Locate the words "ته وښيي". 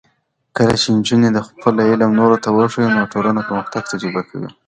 2.43-2.87